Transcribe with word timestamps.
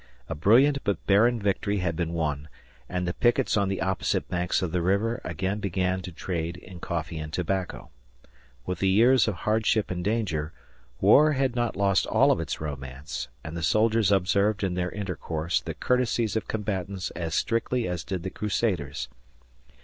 A 0.27 0.33
brilliant 0.33 0.79
but 0.83 1.05
barren 1.05 1.39
victory 1.39 1.77
had 1.77 1.95
been 1.95 2.11
won, 2.11 2.47
and 2.89 3.07
the 3.07 3.13
pickets 3.13 3.55
on 3.55 3.69
the 3.69 3.83
opposite 3.83 4.27
banks 4.27 4.63
of 4.63 4.71
the 4.71 4.81
river 4.81 5.21
again 5.23 5.59
began 5.59 6.01
to 6.01 6.11
trade 6.11 6.57
in 6.57 6.79
coffee 6.79 7.19
and 7.19 7.31
tobacco. 7.31 7.91
With 8.65 8.79
the 8.79 8.87
years 8.89 9.27
of 9.27 9.35
hardship 9.35 9.91
and 9.91 10.03
danger, 10.03 10.53
war 10.99 11.33
had 11.33 11.55
not 11.55 11.75
lost 11.75 12.07
all 12.07 12.31
of 12.31 12.39
its 12.39 12.59
romance, 12.59 13.27
and 13.43 13.55
the 13.55 13.61
soldiers 13.61 14.11
observed 14.11 14.63
in 14.63 14.73
their 14.73 14.89
intercourse 14.89 15.61
the 15.61 15.75
courtesies 15.75 16.35
of 16.35 16.47
combatants 16.47 17.11
as 17.11 17.35
strictly 17.35 17.87
as 17.87 18.03
did 18.03 18.23
the 18.23 18.31
Crusaders. 18.31 19.07